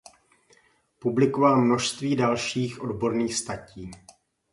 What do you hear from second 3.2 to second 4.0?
statí.